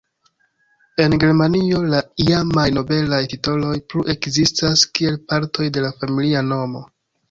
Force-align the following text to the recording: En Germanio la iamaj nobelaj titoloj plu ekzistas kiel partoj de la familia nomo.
En 1.03 1.15
Germanio 1.23 1.83
la 1.91 1.99
iamaj 2.25 2.65
nobelaj 2.79 3.21
titoloj 3.37 3.77
plu 3.93 4.09
ekzistas 4.17 4.89
kiel 4.97 5.25
partoj 5.31 5.73
de 5.79 5.89
la 5.89 5.97
familia 6.05 6.49
nomo. 6.53 6.89